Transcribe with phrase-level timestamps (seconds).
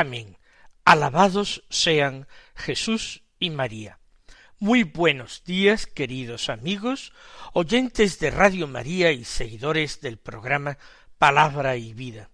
[0.00, 0.38] Amén.
[0.86, 3.98] Alabados sean Jesús y María.
[4.58, 7.12] Muy buenos días, queridos amigos,
[7.52, 10.78] oyentes de Radio María y seguidores del programa
[11.18, 12.30] Palabra y Vida.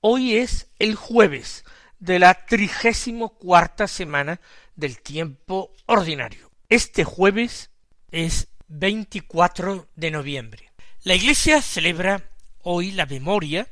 [0.00, 1.64] Hoy es el jueves
[1.98, 4.40] de la trigésimo cuarta semana
[4.76, 6.52] del tiempo ordinario.
[6.68, 7.72] Este jueves
[8.12, 10.70] es 24 de noviembre.
[11.02, 12.30] La Iglesia celebra
[12.62, 13.66] hoy la memoria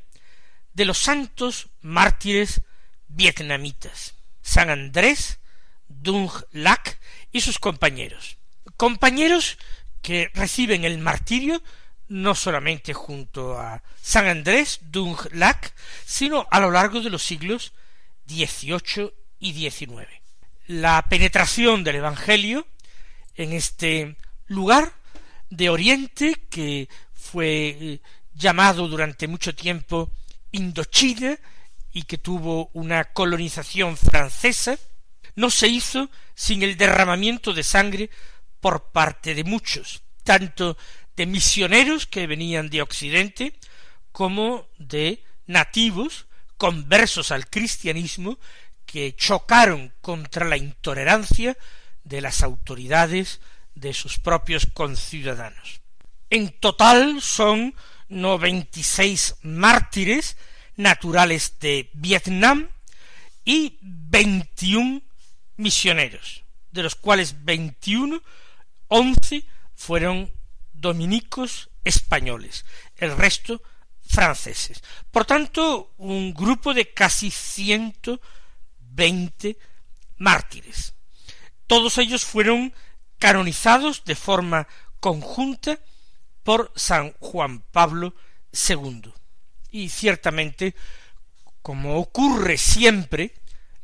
[0.72, 2.62] de los santos mártires
[3.16, 5.38] vietnamitas, San Andrés,
[5.88, 6.98] Dung Lac
[7.32, 8.36] y sus compañeros.
[8.76, 9.56] Compañeros
[10.02, 11.62] que reciben el martirio
[12.08, 17.72] no solamente junto a San Andrés, Dung Lac, sino a lo largo de los siglos
[18.28, 20.06] XVIII y XIX.
[20.66, 22.66] La penetración del Evangelio
[23.34, 24.92] en este lugar
[25.50, 28.00] de Oriente que fue eh,
[28.34, 30.10] llamado durante mucho tiempo
[30.52, 31.38] Indochina
[31.96, 34.78] y que tuvo una colonización francesa,
[35.34, 38.10] no se hizo sin el derramamiento de sangre
[38.60, 40.76] por parte de muchos, tanto
[41.16, 43.58] de misioneros que venían de Occidente,
[44.12, 46.26] como de nativos
[46.58, 48.38] conversos al cristianismo
[48.84, 51.56] que chocaron contra la intolerancia
[52.04, 53.40] de las autoridades
[53.74, 55.80] de sus propios conciudadanos.
[56.28, 57.74] En total son
[58.10, 60.36] noventa y seis mártires
[60.76, 62.68] naturales de Vietnam
[63.44, 65.04] y veintiún
[65.56, 68.22] misioneros, de los cuales veintiuno,
[68.88, 69.44] once
[69.74, 70.30] fueron
[70.72, 72.64] dominicos españoles,
[72.96, 73.62] el resto
[74.04, 74.82] franceses.
[75.10, 78.20] Por tanto, un grupo de casi ciento
[78.78, 79.58] veinte
[80.16, 80.94] mártires.
[81.66, 82.72] Todos ellos fueron
[83.18, 84.68] canonizados de forma
[85.00, 85.78] conjunta
[86.42, 88.14] por San Juan Pablo
[88.68, 89.12] II.
[89.76, 90.74] Y ciertamente,
[91.60, 93.34] como ocurre siempre,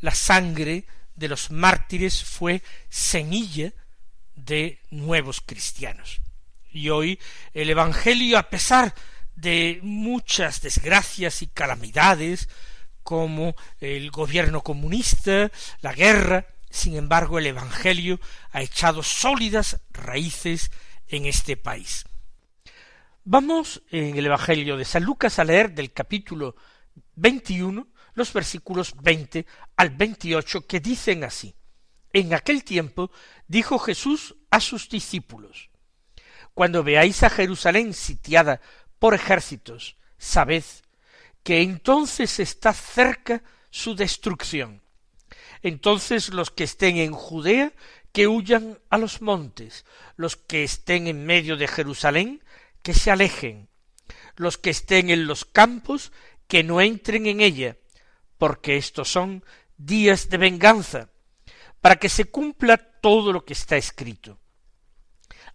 [0.00, 0.86] la sangre
[1.16, 3.74] de los mártires fue semilla
[4.34, 6.22] de nuevos cristianos.
[6.70, 7.20] Y hoy
[7.52, 8.94] el Evangelio, a pesar
[9.36, 12.48] de muchas desgracias y calamidades,
[13.02, 18.18] como el gobierno comunista, la guerra, sin embargo el Evangelio
[18.52, 20.70] ha echado sólidas raíces
[21.08, 22.06] en este país.
[23.24, 26.56] Vamos en el Evangelio de San Lucas a leer del capítulo
[27.14, 29.46] 21 los versículos 20
[29.76, 31.54] al 28 que dicen así.
[32.12, 33.12] En aquel tiempo
[33.46, 35.70] dijo Jesús a sus discípulos,
[36.52, 38.60] Cuando veáis a Jerusalén sitiada
[38.98, 40.64] por ejércitos, sabed
[41.44, 44.82] que entonces está cerca su destrucción.
[45.62, 47.72] Entonces los que estén en Judea,
[48.10, 49.84] que huyan a los montes,
[50.16, 52.41] los que estén en medio de Jerusalén,
[52.82, 53.68] que se alejen,
[54.36, 56.12] los que estén en los campos,
[56.46, 57.76] que no entren en ella,
[58.38, 59.44] porque estos son
[59.76, 61.10] días de venganza,
[61.80, 64.38] para que se cumpla todo lo que está escrito.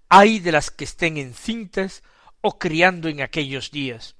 [0.09, 2.03] Hay de las que estén encintas
[2.41, 4.15] o criando en aquellos días,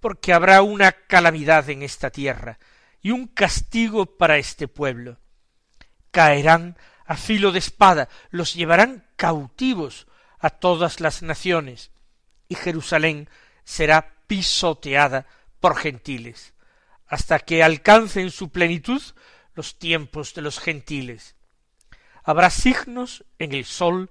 [0.00, 2.58] porque habrá una calamidad en esta tierra
[3.02, 5.18] y un castigo para este pueblo.
[6.10, 10.06] Caerán a filo de espada, los llevarán cautivos
[10.38, 11.90] a todas las naciones,
[12.50, 13.30] y Jerusalén
[13.64, 15.26] será pisoteada
[15.60, 16.52] por gentiles,
[17.06, 19.00] hasta que alcancen su plenitud
[19.54, 21.36] los tiempos de los gentiles.
[22.24, 24.10] Habrá signos en el sol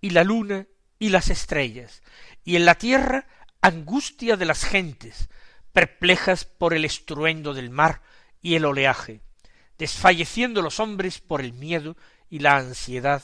[0.00, 0.66] y la luna
[0.98, 2.02] y las estrellas,
[2.44, 3.26] y en la tierra
[3.60, 5.28] angustia de las gentes,
[5.72, 8.02] perplejas por el estruendo del mar
[8.40, 9.20] y el oleaje,
[9.78, 11.96] desfalleciendo los hombres por el miedo
[12.28, 13.22] y la ansiedad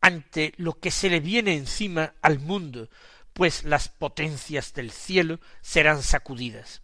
[0.00, 2.88] ante lo que se le viene encima al mundo
[3.36, 6.80] pues las potencias del cielo serán sacudidas.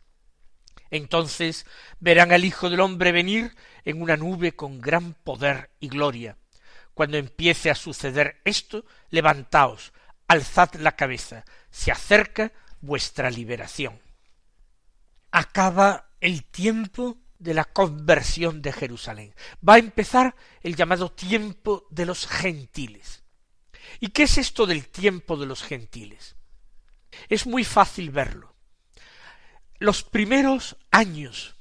[0.90, 1.64] Entonces
[1.98, 3.56] verán al Hijo del hombre venir
[3.86, 6.36] en una nube con gran poder y gloria.
[6.92, 9.94] Cuando empiece a suceder esto, levantaos,
[10.28, 12.52] alzad la cabeza, se acerca
[12.82, 13.98] vuestra liberación.
[15.30, 19.34] Acaba el tiempo de la conversión de Jerusalén.
[19.66, 23.22] Va a empezar el llamado tiempo de los gentiles.
[24.00, 26.36] ¿Y qué es esto del tiempo de los gentiles?
[27.28, 28.54] Es muy fácil verlo.
[29.78, 31.56] Los primeros años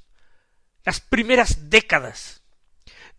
[0.84, 2.42] las primeras décadas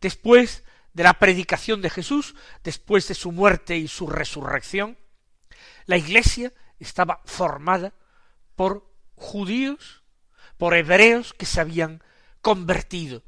[0.01, 0.63] después
[0.93, 4.97] de la predicación de Jesús, después de su muerte y su resurrección,
[5.85, 7.93] la Iglesia estaba formada
[8.55, 10.03] por judíos,
[10.57, 12.03] por hebreos que se habían
[12.41, 13.23] convertido,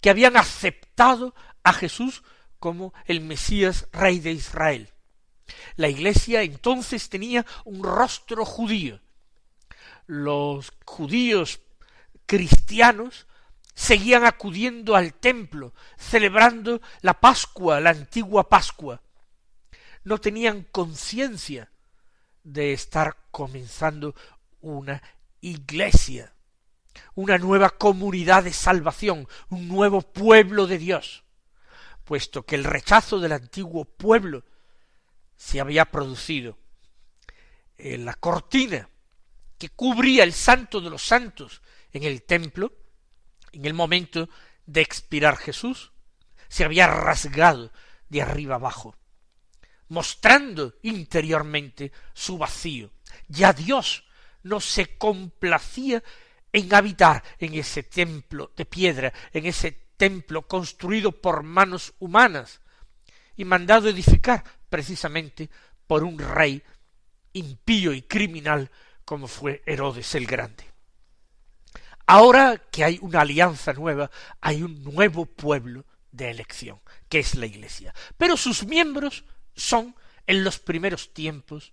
[0.00, 2.22] que habían aceptado a Jesús
[2.58, 4.92] como el Mesías Rey de Israel.
[5.76, 9.00] La Iglesia entonces tenía un rostro judío.
[10.06, 11.60] Los judíos
[12.26, 13.26] cristianos
[13.74, 19.02] seguían acudiendo al templo, celebrando la Pascua, la antigua Pascua.
[20.02, 21.70] No tenían conciencia
[22.42, 24.14] de estar comenzando
[24.60, 25.02] una
[25.40, 26.32] iglesia,
[27.14, 31.24] una nueva comunidad de salvación, un nuevo pueblo de Dios,
[32.04, 34.44] puesto que el rechazo del antiguo pueblo
[35.36, 36.58] se había producido
[37.78, 38.88] en la cortina
[39.58, 41.62] que cubría el santo de los santos
[41.92, 42.72] en el templo,
[43.52, 44.28] en el momento
[44.66, 45.92] de expirar Jesús,
[46.48, 47.72] se había rasgado
[48.08, 48.96] de arriba abajo,
[49.88, 52.90] mostrando interiormente su vacío.
[53.28, 54.04] Ya Dios
[54.42, 56.02] no se complacía
[56.52, 62.60] en habitar en ese templo de piedra, en ese templo construido por manos humanas
[63.36, 65.50] y mandado edificar precisamente
[65.86, 66.62] por un rey
[67.32, 68.70] impío y criminal
[69.04, 70.64] como fue Herodes el Grande.
[72.06, 74.10] Ahora que hay una alianza nueva,
[74.40, 77.94] hay un nuevo pueblo de elección, que es la Iglesia.
[78.16, 79.24] Pero sus miembros
[79.54, 79.94] son,
[80.26, 81.72] en los primeros tiempos,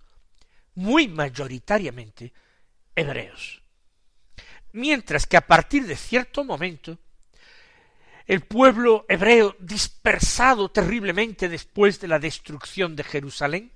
[0.76, 2.34] muy mayoritariamente
[2.96, 3.62] hebreos.
[4.72, 6.98] Mientras que a partir de cierto momento,
[8.26, 13.72] el pueblo hebreo dispersado terriblemente después de la destrucción de Jerusalén,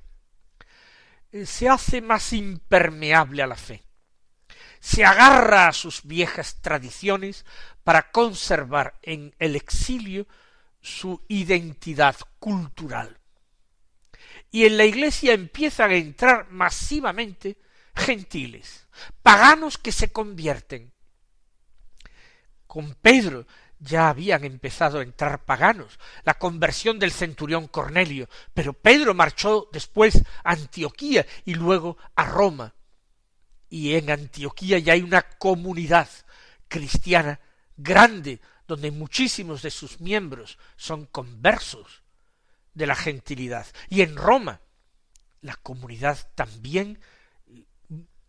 [1.31, 3.87] eh, se hace más impermeable a la fe
[4.79, 7.45] se agarra a sus viejas tradiciones
[7.83, 10.27] para conservar en el exilio
[10.81, 13.19] su identidad cultural.
[14.51, 17.57] Y en la iglesia empiezan a entrar masivamente
[17.95, 18.87] gentiles,
[19.21, 20.93] paganos que se convierten.
[22.65, 23.45] Con Pedro
[23.79, 30.23] ya habían empezado a entrar paganos, la conversión del centurión Cornelio, pero Pedro marchó después
[30.43, 32.73] a Antioquía y luego a Roma,
[33.69, 36.09] y en Antioquía ya hay una comunidad
[36.67, 37.39] cristiana
[37.75, 42.03] grande donde muchísimos de sus miembros son conversos
[42.73, 43.65] de la gentilidad.
[43.89, 44.61] Y en Roma
[45.41, 46.99] la comunidad también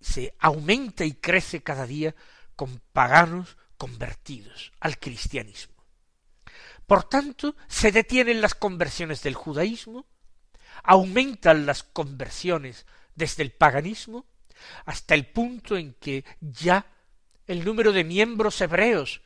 [0.00, 2.14] se aumenta y crece cada día
[2.54, 5.74] con paganos convertidos al cristianismo.
[6.86, 10.06] Por tanto, se detienen las conversiones del judaísmo,
[10.82, 14.26] aumentan las conversiones desde el paganismo,
[14.84, 16.86] hasta el punto en que ya
[17.46, 19.22] el número de miembros hebreos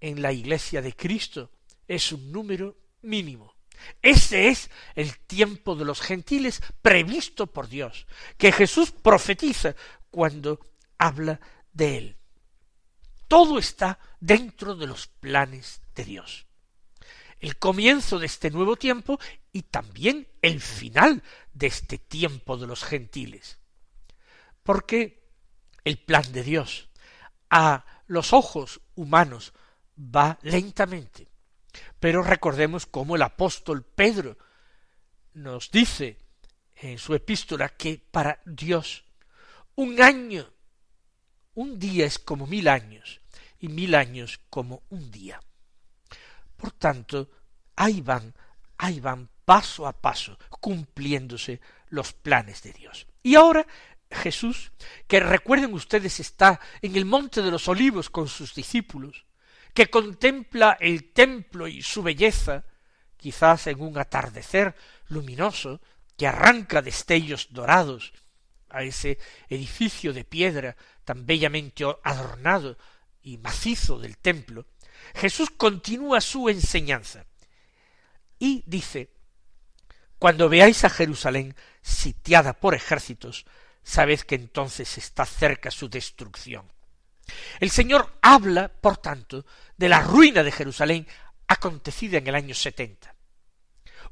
[0.00, 1.50] en la iglesia de Cristo
[1.86, 3.54] es un número mínimo.
[4.02, 8.06] Ese es el tiempo de los gentiles previsto por Dios,
[8.36, 9.74] que Jesús profetiza
[10.10, 10.60] cuando
[10.98, 11.40] habla
[11.72, 12.17] de él.
[13.28, 16.46] Todo está dentro de los planes de Dios.
[17.38, 19.20] El comienzo de este nuevo tiempo
[19.52, 23.58] y también el final de este tiempo de los gentiles
[24.68, 25.32] porque
[25.82, 26.90] el plan de Dios
[27.48, 29.54] a los ojos humanos
[29.98, 31.26] va lentamente.
[31.98, 34.36] Pero recordemos cómo el apóstol Pedro
[35.32, 36.18] nos dice
[36.74, 39.06] en su epístola que para Dios
[39.74, 40.52] un año,
[41.58, 43.20] un día es como mil años
[43.58, 45.40] y mil años como un día.
[46.56, 47.28] Por tanto,
[47.74, 48.32] ahí van,
[48.76, 53.08] ahí van paso a paso cumpliéndose los planes de Dios.
[53.24, 53.66] Y ahora
[54.08, 54.70] Jesús,
[55.08, 59.26] que recuerden ustedes está en el monte de los olivos con sus discípulos,
[59.74, 62.66] que contempla el templo y su belleza,
[63.16, 64.76] quizás en un atardecer
[65.08, 65.80] luminoso,
[66.16, 68.12] que arranca destellos dorados
[68.70, 70.76] a ese edificio de piedra
[71.08, 72.76] tan bellamente adornado
[73.22, 74.66] y macizo del templo,
[75.14, 77.24] Jesús continúa su enseñanza
[78.38, 79.14] y dice,
[80.18, 83.46] cuando veáis a Jerusalén sitiada por ejércitos,
[83.82, 86.70] sabed que entonces está cerca su destrucción.
[87.58, 89.46] El Señor habla, por tanto,
[89.78, 91.08] de la ruina de Jerusalén
[91.46, 93.14] acontecida en el año setenta.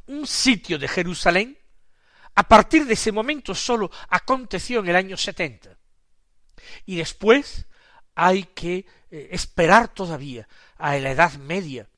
[0.06, 1.58] Un sitio de Jerusalén,
[2.36, 5.75] a partir de ese momento sólo aconteció en el año setenta.
[6.84, 7.66] Y después
[8.14, 10.48] hay que eh, esperar todavía
[10.78, 11.88] a la Edad Media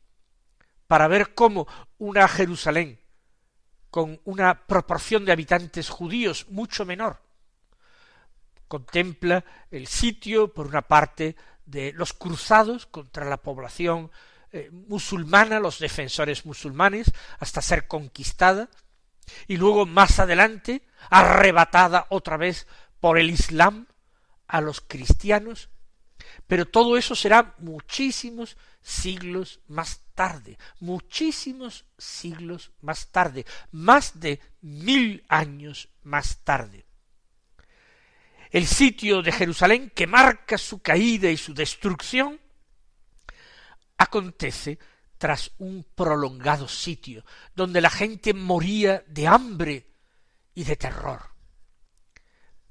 [0.86, 1.66] para ver cómo
[1.98, 2.98] una Jerusalén
[3.90, 7.20] con una proporción de habitantes judíos mucho menor
[8.68, 11.34] contempla el sitio, por una parte,
[11.66, 14.10] de los cruzados contra la población
[14.52, 17.10] eh, musulmana, los defensores musulmanes,
[17.40, 18.68] hasta ser conquistada,
[19.46, 22.66] y luego más adelante arrebatada otra vez
[23.00, 23.86] por el Islam
[24.48, 25.68] a los cristianos,
[26.46, 35.24] pero todo eso será muchísimos siglos más tarde, muchísimos siglos más tarde, más de mil
[35.28, 36.86] años más tarde.
[38.50, 42.40] El sitio de Jerusalén que marca su caída y su destrucción
[43.98, 44.78] acontece
[45.18, 47.24] tras un prolongado sitio,
[47.54, 49.86] donde la gente moría de hambre
[50.54, 51.37] y de terror.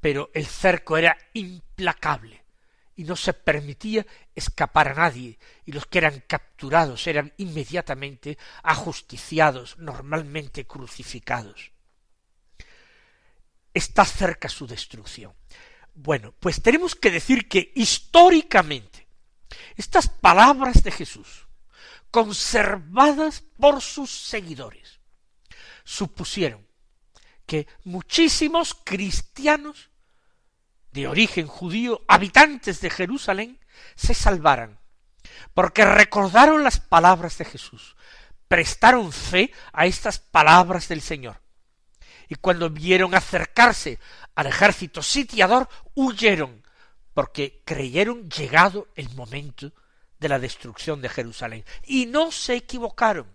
[0.08, 2.46] Pero el cerco era implacable
[2.96, 9.78] y no se permitía escapar a nadie, y los que eran capturados eran inmediatamente ajusticiados,
[9.80, 11.74] normalmente crucificados.
[13.74, 15.34] Está cerca su destrucción.
[15.94, 19.10] Bueno, pues tenemos que decir que históricamente
[19.76, 21.50] estas palabras de Jesús,
[22.12, 25.02] conservadas por sus seguidores,
[25.84, 26.66] supusieron
[27.46, 29.90] que muchísimos cristianos
[30.98, 33.60] de origen judío, habitantes de Jerusalén,
[33.96, 34.80] se salvaran,
[35.54, 37.96] porque recordaron las palabras de Jesús,
[38.48, 41.39] prestaron fe a estas palabras del Señor,
[42.27, 44.00] y cuando vieron acercarse
[44.34, 46.63] al ejército sitiador, huyeron,
[47.13, 49.72] porque creyeron llegado el momento
[50.20, 51.63] de la destrucción de Jerusalén.
[51.86, 53.27] Y no se equivocaron.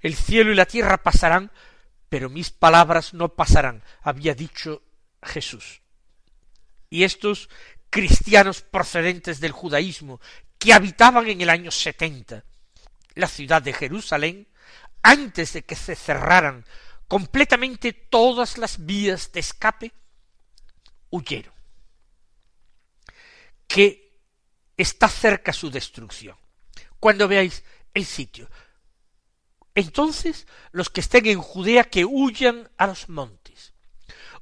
[0.00, 1.52] El cielo y la tierra pasarán,
[2.08, 4.82] pero mis palabras no pasarán, había dicho
[5.22, 5.83] Jesús.
[6.94, 7.48] Y estos
[7.90, 10.20] cristianos procedentes del judaísmo,
[10.60, 12.44] que habitaban en el año setenta
[13.16, 14.46] la ciudad de Jerusalén,
[15.02, 16.64] antes de que se cerraran
[17.08, 19.92] completamente todas las vías de escape,
[21.10, 21.52] huyeron.
[23.66, 24.20] Que
[24.76, 26.36] está cerca su destrucción.
[27.00, 28.48] Cuando veáis el sitio.
[29.74, 33.73] Entonces, los que estén en Judea que huyan a los montes.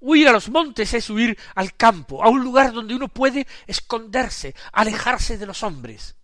[0.02, 4.52] Huir a los montes es huir al campo, a un lugar donde uno puede esconderse,
[4.72, 6.16] alejarse de los hombres.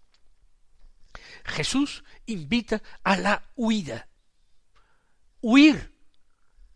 [1.45, 4.09] Jesús invita a la huida.
[5.41, 5.95] Huir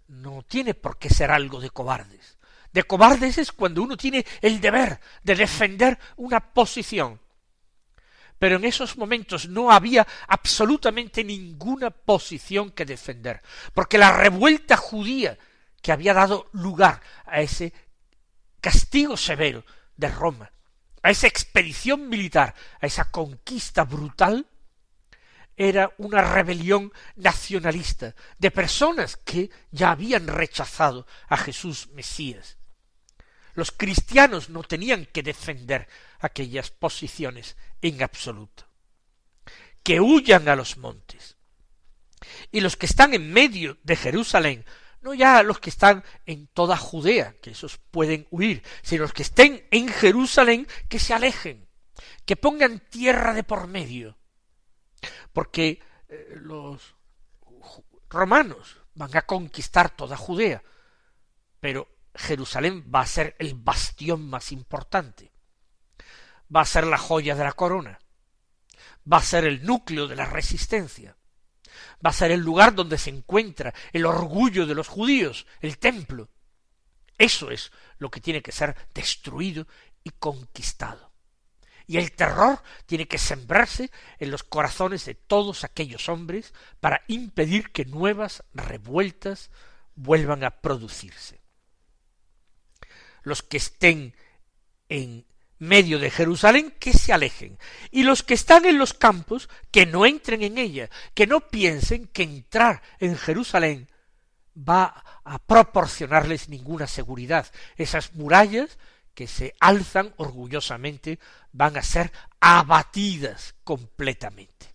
[0.07, 2.39] no tiene por qué ser algo de cobardes.
[2.73, 7.21] De cobardes es cuando uno tiene el deber de defender una posición.
[8.39, 13.43] Pero en esos momentos no había absolutamente ninguna posición que defender,
[13.75, 15.37] porque la revuelta judía
[15.83, 17.73] que había dado lugar a ese
[18.61, 19.65] castigo severo
[19.97, 20.51] de Roma,
[21.03, 24.47] a esa expedición militar, a esa conquista brutal,
[25.57, 32.57] era una rebelión nacionalista de personas que ya habían rechazado a Jesús Mesías.
[33.55, 35.89] Los cristianos no tenían que defender
[36.21, 38.65] aquellas posiciones en absoluto.
[39.83, 41.37] Que huyan a los montes.
[42.51, 44.65] Y los que están en medio de Jerusalén,
[45.03, 49.23] no ya los que están en toda Judea, que esos pueden huir, sino los que
[49.23, 51.69] estén en Jerusalén, que se alejen,
[52.25, 54.17] que pongan tierra de por medio,
[55.33, 56.95] porque eh, los
[58.09, 60.63] romanos van a conquistar toda Judea,
[61.59, 65.33] pero Jerusalén va a ser el bastión más importante,
[66.55, 67.99] va a ser la joya de la corona,
[69.11, 71.17] va a ser el núcleo de la resistencia,
[72.05, 76.29] va a ser el lugar donde se encuentra el orgullo de los judíos, el templo.
[77.19, 79.67] Eso es lo que tiene que ser destruido
[80.03, 81.13] y conquistado.
[81.87, 87.71] Y el terror tiene que sembrarse en los corazones de todos aquellos hombres para impedir
[87.71, 89.51] que nuevas revueltas
[89.95, 91.41] vuelvan a producirse.
[93.23, 94.15] Los que estén
[94.89, 95.27] en
[95.63, 97.57] medio de Jerusalén, que se alejen,
[97.93, 102.09] y los que están en los campos, que no entren en ella, que no piensen
[102.09, 103.89] que entrar en Jerusalén
[104.57, 107.47] va a proporcionarles ninguna seguridad.
[107.77, 108.77] Esas murallas
[109.15, 111.21] que se alzan orgullosamente
[111.53, 114.67] van a ser abatidas completamente.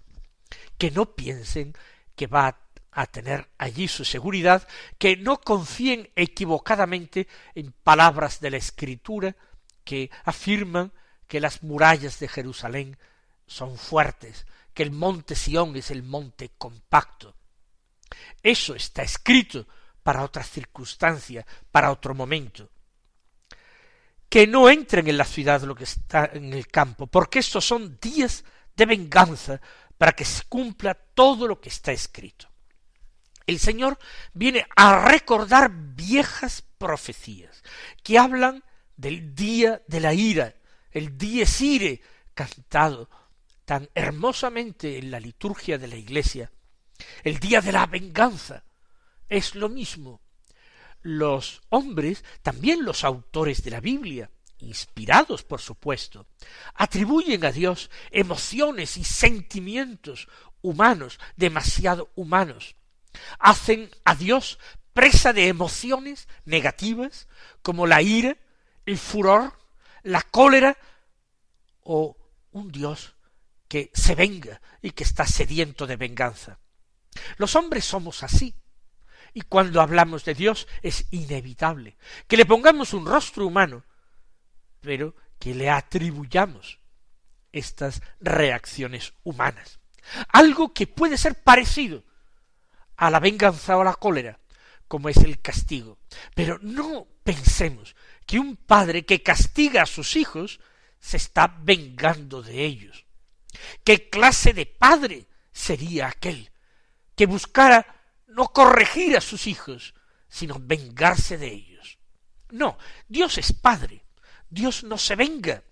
[0.78, 1.74] Que no piensen
[2.16, 4.66] que va a tener allí su seguridad,
[4.98, 9.36] que no confíen equivocadamente en palabras de la Escritura
[9.88, 10.92] que afirman
[11.28, 12.98] que las murallas de Jerusalén
[13.48, 17.34] son fuertes, que el monte Sión es el monte compacto.
[18.44, 19.66] Eso está escrito
[20.04, 22.70] para otra circunstancia, para otro momento
[24.30, 27.98] que no entren en la ciudad lo que está en el campo, porque estos son
[28.02, 28.44] días
[28.76, 29.62] de venganza
[29.98, 32.48] para que se cumpla todo lo que está escrito.
[33.46, 33.98] El Señor
[34.34, 37.64] viene a recordar viejas profecías
[38.04, 38.64] que hablan
[38.98, 40.56] del día de la ira,
[40.92, 42.02] el dies ire,
[42.34, 43.10] cantado
[43.64, 46.52] tan hermosamente en la liturgia de la Iglesia,
[47.24, 48.64] el día de la venganza,
[49.30, 50.22] es lo mismo.
[51.02, 56.28] Los hombres, también los autores de la Biblia, inspirados por supuesto,
[56.74, 60.28] atribuyen a Dios emociones y sentimientos
[60.62, 62.76] humanos, demasiado humanos.
[63.40, 64.60] Hacen a Dios
[64.94, 67.28] presa de emociones negativas
[67.62, 68.38] como la ira,
[68.88, 69.54] el furor,
[70.04, 70.76] la cólera
[71.84, 72.18] o
[72.52, 73.16] un Dios
[73.68, 76.58] que se venga y que está sediento de venganza.
[77.36, 78.56] Los hombres somos así.
[79.34, 83.84] Y cuando hablamos de Dios es inevitable que le pongamos un rostro humano
[84.80, 86.80] pero que le atribuyamos
[87.52, 89.80] estas reacciones humanas.
[90.30, 92.06] Algo que puede ser parecido
[92.96, 94.40] a la venganza o la cólera,
[94.88, 96.00] como es el castigo.
[96.36, 100.60] Pero no pensemos que un padre que castiga a sus hijos
[101.00, 103.06] se está vengando de ellos.
[103.84, 106.52] ¿Qué clase de padre sería aquel
[107.16, 107.96] que buscara
[108.28, 109.94] no corregir a sus hijos,
[110.28, 111.98] sino vengarse de ellos?
[112.50, 112.78] No,
[113.08, 114.06] Dios es padre,
[114.50, 115.64] Dios no se venga.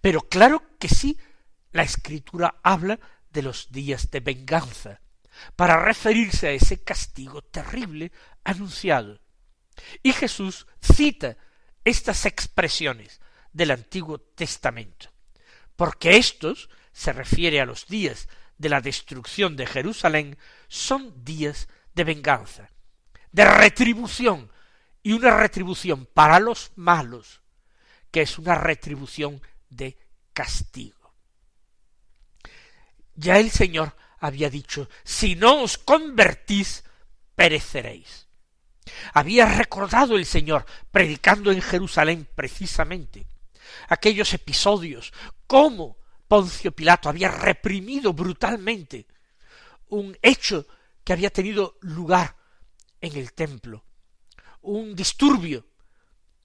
[0.00, 1.18] Pero claro que sí,
[1.72, 5.00] la escritura habla de los días de venganza,
[5.56, 8.12] para referirse a ese castigo terrible
[8.44, 9.20] anunciado.
[10.02, 11.36] Y Jesús cita
[11.84, 13.20] estas expresiones
[13.52, 15.10] del Antiguo Testamento,
[15.76, 20.38] porque estos se refiere a los días de la destrucción de Jerusalén,
[20.68, 22.70] son días de venganza,
[23.32, 24.50] de retribución,
[25.04, 27.42] y una retribución para los malos,
[28.10, 29.98] que es una retribución de
[30.32, 31.14] castigo.
[33.14, 36.82] Ya el Señor había dicho, si no os convertís,
[37.34, 38.26] pereceréis.
[39.12, 43.26] Había recordado el Señor, predicando en Jerusalén precisamente,
[43.86, 45.12] aquellos episodios,
[45.46, 49.06] cómo Poncio Pilato había reprimido brutalmente
[49.88, 50.66] un hecho
[51.04, 52.34] que había tenido lugar
[53.02, 53.84] en el templo,
[54.62, 55.66] un disturbio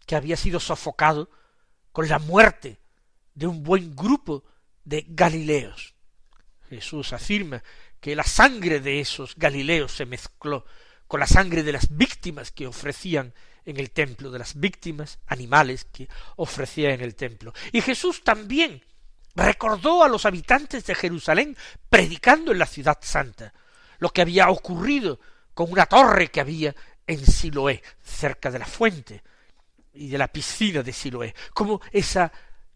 [0.06, 1.30] que había sido sofocado
[1.94, 2.82] con la muerte
[3.34, 4.44] de un buen grupo
[4.84, 5.96] de Galileos.
[6.70, 7.64] Jesús afirma
[8.00, 10.66] que la sangre de esos Galileos se mezcló
[11.08, 13.34] con la sangre de las víctimas que ofrecían
[13.66, 17.54] en el templo, de las víctimas animales que ofrecía en el templo.
[17.72, 18.84] Y Jesús también
[19.36, 21.58] recordó a los habitantes de Jerusalén,
[21.90, 23.54] predicando en la ciudad santa,
[23.98, 25.20] lo que había ocurrido
[25.54, 29.24] con una torre que había en Siloé, cerca de la fuente,
[29.94, 32.32] y de la piscina de Siloé, como esa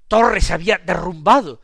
[0.08, 1.62] torre se había derrumbado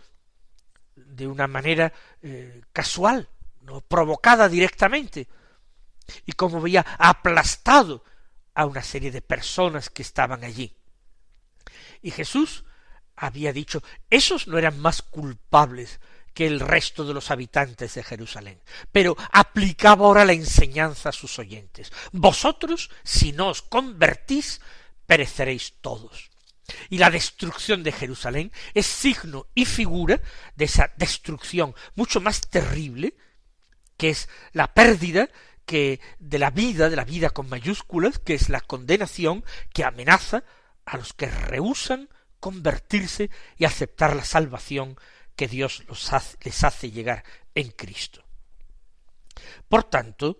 [0.95, 3.29] de una manera eh, casual,
[3.61, 5.27] no provocada directamente,
[6.25, 8.03] y como había aplastado
[8.53, 10.75] a una serie de personas que estaban allí.
[12.01, 12.63] Y Jesús
[13.15, 15.99] había dicho, esos no eran más culpables
[16.33, 21.37] que el resto de los habitantes de Jerusalén, pero aplicaba ahora la enseñanza a sus
[21.39, 21.91] oyentes.
[22.11, 24.61] Vosotros, si no os convertís,
[25.05, 26.28] pereceréis todos.
[26.89, 30.21] Y la destrucción de Jerusalén es signo y figura
[30.55, 33.15] de esa destrucción mucho más terrible,
[33.97, 35.29] que es la pérdida
[35.65, 40.43] que de la vida, de la vida con mayúsculas, que es la condenación que amenaza
[40.85, 44.97] a los que rehusan convertirse y aceptar la salvación
[45.35, 45.83] que Dios
[46.43, 48.23] les hace llegar en Cristo.
[49.67, 50.39] Por tanto,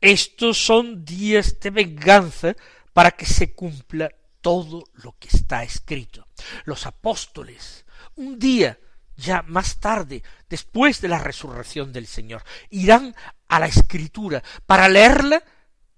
[0.00, 2.56] estos son días de venganza
[2.92, 4.10] para que se cumpla
[4.42, 6.28] todo lo que está escrito.
[6.64, 8.78] Los apóstoles, un día
[9.16, 13.14] ya más tarde, después de la resurrección del Señor, irán
[13.48, 15.42] a la escritura para leerla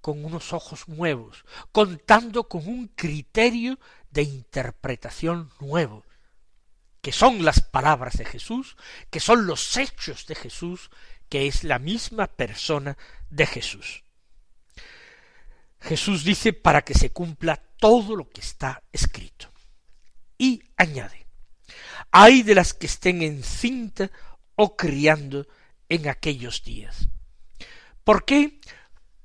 [0.00, 3.78] con unos ojos nuevos, contando con un criterio
[4.10, 6.04] de interpretación nuevo,
[7.00, 8.76] que son las palabras de Jesús,
[9.10, 10.90] que son los hechos de Jesús,
[11.28, 12.98] que es la misma persona
[13.30, 14.04] de Jesús.
[15.84, 19.52] Jesús dice para que se cumpla todo lo que está escrito.
[20.38, 21.26] Y añade,
[22.10, 24.10] hay de las que estén encinta
[24.56, 25.46] o criando
[25.88, 27.08] en aquellos días.
[28.02, 28.60] ¿Por qué?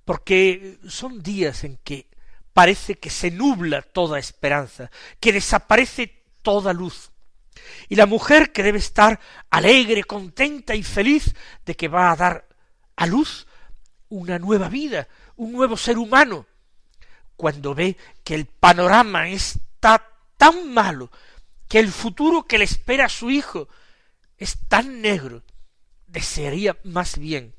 [0.04, 2.10] Porque son días en que
[2.52, 7.12] parece que se nubla toda esperanza, que desaparece toda luz.
[7.88, 9.20] Y la mujer que debe estar
[9.50, 11.34] alegre, contenta y feliz
[11.66, 12.50] de que va a dar
[12.98, 13.48] a luz
[14.10, 16.46] una nueva vida, un nuevo ser humano,
[17.40, 21.10] cuando ve que el panorama está tan malo,
[21.70, 23.70] que el futuro que le espera a su hijo
[24.38, 25.44] es tan negro,
[26.06, 27.56] desearía más bien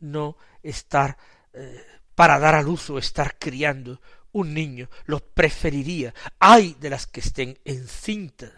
[0.00, 1.18] no estar
[1.52, 4.00] eh, para dar a luz o estar criando
[4.32, 6.12] un niño, lo preferiría.
[6.40, 8.50] Hay de las que estén encintas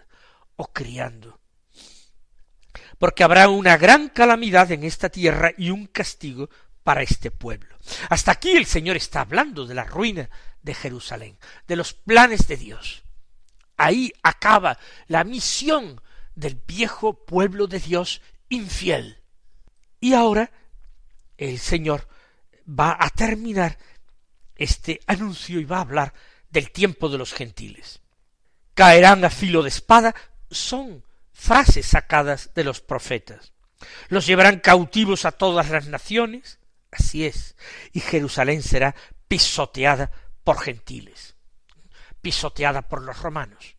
[0.57, 1.39] o criando.
[2.99, 6.49] Porque habrá una gran calamidad en esta tierra y un castigo
[6.89, 7.77] para este pueblo.
[8.09, 10.31] Hasta aquí el Señor está hablando de la ruina
[10.63, 13.03] de Jerusalén, de los planes de Dios.
[13.77, 16.01] Ahí acaba la misión
[16.35, 19.19] del viejo pueblo de Dios infiel.
[20.01, 20.51] Y ahora
[21.37, 22.09] el Señor
[22.67, 23.77] va a terminar
[24.57, 26.15] este anuncio y va a hablar
[26.49, 28.01] del tiempo de los gentiles.
[28.73, 30.15] Caerán a filo de espada
[30.51, 33.53] son frases sacadas de los profetas.
[34.09, 36.59] Los llevarán cautivos a todas las naciones,
[36.91, 37.57] así es,
[37.93, 38.95] y Jerusalén será
[39.27, 40.11] pisoteada
[40.45, 41.37] por gentiles,
[42.21, 43.77] pisoteada por los romanos.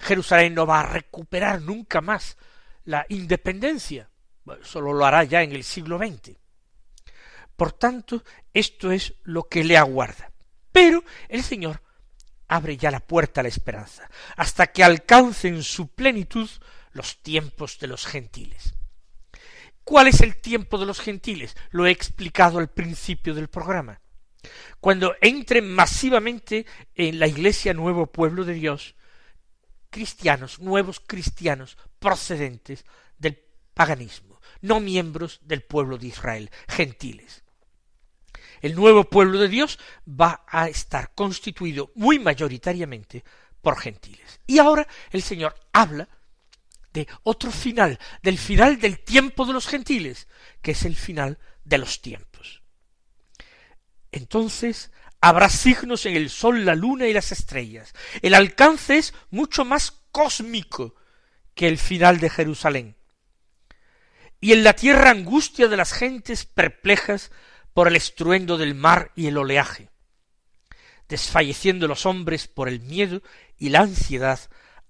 [0.00, 2.36] Jerusalén no va a recuperar nunca más
[2.84, 4.10] la independencia,
[4.62, 6.36] solo lo hará ya en el siglo XX.
[7.54, 8.22] Por tanto,
[8.54, 10.30] esto es lo que le aguarda.
[10.72, 11.82] Pero el Señor
[12.46, 16.48] abre ya la puerta a la esperanza, hasta que alcancen su plenitud
[16.92, 18.74] los tiempos de los gentiles.
[19.88, 21.56] ¿Cuál es el tiempo de los gentiles?
[21.70, 24.02] Lo he explicado al principio del programa.
[24.80, 28.96] Cuando entren masivamente en la iglesia nuevo pueblo de Dios,
[29.88, 32.84] cristianos, nuevos cristianos procedentes
[33.16, 37.42] del paganismo, no miembros del pueblo de Israel, gentiles.
[38.60, 43.24] El nuevo pueblo de Dios va a estar constituido muy mayoritariamente
[43.62, 44.38] por gentiles.
[44.46, 46.10] Y ahora el Señor habla
[47.22, 50.26] otro final, del final del tiempo de los gentiles,
[50.62, 52.62] que es el final de los tiempos.
[54.10, 57.92] Entonces habrá signos en el sol, la luna y las estrellas.
[58.22, 60.94] El alcance es mucho más cósmico
[61.54, 62.96] que el final de Jerusalén.
[64.40, 67.32] Y en la tierra angustia de las gentes perplejas
[67.74, 69.90] por el estruendo del mar y el oleaje,
[71.08, 73.22] desfalleciendo los hombres por el miedo
[73.56, 74.38] y la ansiedad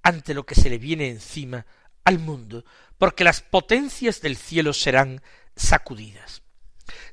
[0.02, 1.66] ante lo que se le viene encima
[2.08, 2.64] al mundo,
[2.98, 5.22] porque las potencias del cielo serán
[5.54, 6.42] sacudidas.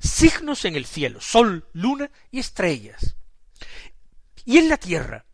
[0.00, 3.16] Signos en el cielo, sol, luna y estrellas.
[4.44, 5.26] Y en la tierra,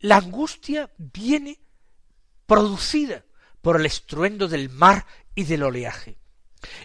[0.00, 1.58] la angustia viene
[2.46, 3.24] producida
[3.60, 6.16] por el estruendo del mar y del oleaje.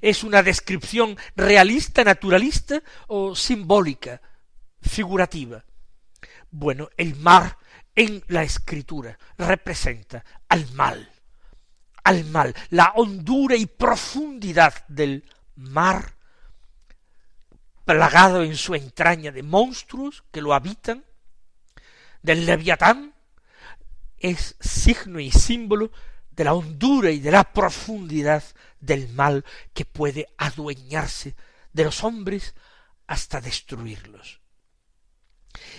[0.02, 4.22] ¿Es una descripción realista, naturalista o simbólica,
[4.82, 5.64] figurativa?
[6.50, 7.58] Bueno, el mar
[7.96, 11.13] en la escritura representa al mal,
[12.04, 15.24] al mal, la hondura y profundidad del
[15.56, 16.16] mar,
[17.86, 21.04] plagado en su entraña de monstruos que lo habitan,
[22.22, 23.14] del leviatán,
[24.18, 25.92] es signo y símbolo
[26.32, 28.44] de la hondura y de la profundidad
[28.80, 31.36] del mal que puede adueñarse
[31.74, 32.56] de los hombres
[33.08, 34.40] hasta destruirlos.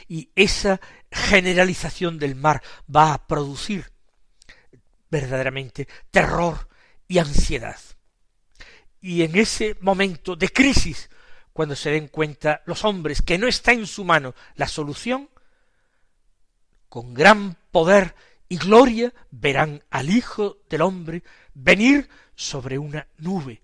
[0.07, 2.63] Y esa generalización del mar
[2.95, 3.94] va a producir
[5.11, 6.69] verdaderamente terror
[7.09, 7.79] y ansiedad.
[9.01, 11.11] Y en ese momento de crisis,
[11.53, 15.31] cuando se den cuenta los hombres que no está en su mano la solución,
[16.89, 18.15] con gran poder
[18.49, 21.23] y gloria verán al Hijo del hombre
[21.55, 23.63] venir sobre una nube.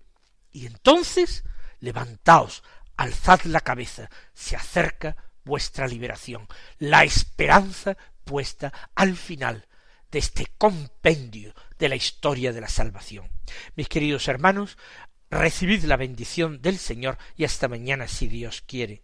[0.51, 1.43] Y entonces
[1.79, 2.63] levantaos,
[2.97, 9.67] alzad la cabeza, se acerca vuestra liberación, la esperanza puesta al final
[10.11, 13.29] de este compendio de la historia de la salvación.
[13.75, 14.77] Mis queridos hermanos,
[15.29, 19.03] recibid la bendición del Señor y hasta mañana si Dios quiere.